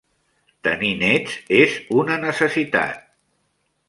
Tenir 0.67 0.89
nets 1.03 1.35
és 1.59 1.75
una 1.99 2.17
necessitat. 2.25 3.05